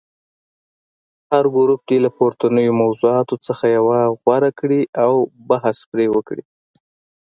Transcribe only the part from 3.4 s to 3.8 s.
څخه